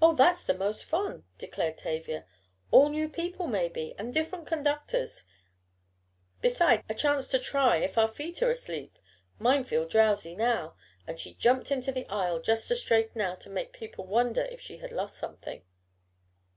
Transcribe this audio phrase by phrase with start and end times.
[0.00, 2.26] "Oh, that's the most fun," declared Tavia.
[2.70, 5.24] "All new people maybe, and different conductors,
[6.40, 8.96] besides a chance to try if our feet are asleep
[9.40, 10.76] mine feel drowsy now,"
[11.08, 14.60] and she jumped into the aisle just to straighten out and make people wonder if
[14.60, 15.64] she had lost something.